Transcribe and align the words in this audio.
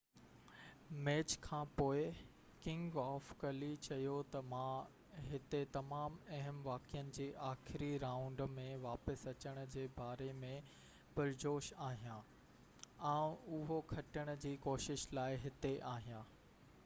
match 1.07 1.33
کانپوءِ 1.41 2.05
king 2.61 2.95
of 3.01 3.25
clay 3.41 3.67
چيو 3.87 4.13
ته 4.35 4.39
مان 4.53 5.25
هتي 5.33 5.59
تمام 5.75 6.15
اهم 6.37 6.61
واقعن 6.69 7.11
جي 7.17 7.27
آخري 7.49 7.89
رائونڊ 8.05 8.41
۾ 8.55 8.65
واپس 8.87 9.25
اچڻ 9.33 9.61
جي 9.75 9.83
باري 9.99 10.29
۾ 10.45 10.49
پرجوش 11.19 11.71
آهيان 11.89 12.33
آئون 13.11 13.37
اهو 13.59 13.77
کٽڻ 13.93 14.33
جي 14.47 14.57
ڪوشش 14.67 15.05
لاءِ 15.19 15.39
هتي 15.47 15.77
آهيان 15.95 16.37